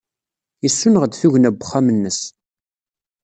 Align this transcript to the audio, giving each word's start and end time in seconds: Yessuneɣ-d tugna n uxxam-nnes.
Yessuneɣ-d 0.63 1.13
tugna 1.19 1.49
n 1.53 1.57
uxxam-nnes. 1.63 2.19